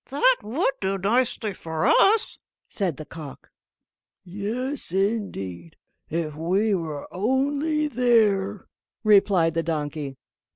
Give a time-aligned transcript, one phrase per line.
[0.09, 3.51] "That would do nicely for us," said the cock.
[4.23, 5.75] "Yes, indeed,
[6.09, 8.65] if we were only there,"
[9.03, 10.15] replied the donkey.